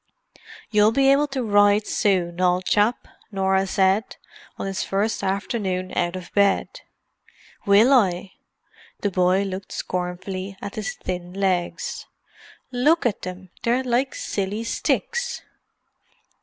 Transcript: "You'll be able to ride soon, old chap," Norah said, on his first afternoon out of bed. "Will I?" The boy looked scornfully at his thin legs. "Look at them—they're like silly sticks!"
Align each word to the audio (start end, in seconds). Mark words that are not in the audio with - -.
"You'll 0.71 0.91
be 0.91 1.11
able 1.11 1.27
to 1.27 1.43
ride 1.43 1.85
soon, 1.85 2.41
old 2.41 2.65
chap," 2.65 3.07
Norah 3.31 3.67
said, 3.67 4.15
on 4.57 4.65
his 4.65 4.81
first 4.81 5.23
afternoon 5.23 5.95
out 5.95 6.15
of 6.15 6.33
bed. 6.33 6.81
"Will 7.67 7.93
I?" 7.93 8.31
The 9.01 9.11
boy 9.11 9.43
looked 9.43 9.71
scornfully 9.71 10.57
at 10.59 10.73
his 10.73 10.95
thin 10.95 11.33
legs. 11.33 12.07
"Look 12.71 13.05
at 13.05 13.21
them—they're 13.21 13.83
like 13.83 14.15
silly 14.15 14.63
sticks!" 14.63 15.43